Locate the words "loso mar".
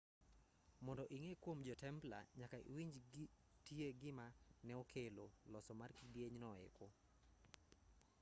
5.51-5.91